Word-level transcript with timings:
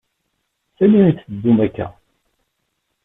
S 0.75 0.79
ani 0.85 0.99
i 1.09 1.11
tettedum 1.17 1.57
akka? 1.65 1.87